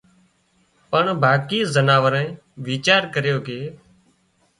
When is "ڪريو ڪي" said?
3.13-3.59